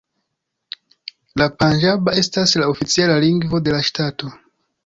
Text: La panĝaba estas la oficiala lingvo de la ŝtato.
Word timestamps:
La 1.43 1.47
panĝaba 1.59 2.17
estas 2.23 2.57
la 2.63 2.73
oficiala 2.75 3.21
lingvo 3.27 3.63
de 3.69 3.77
la 3.77 3.87
ŝtato. 3.93 4.35